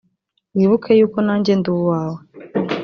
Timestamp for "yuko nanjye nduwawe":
0.99-2.19